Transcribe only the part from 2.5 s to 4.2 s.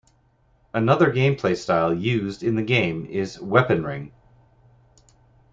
the game is weponring.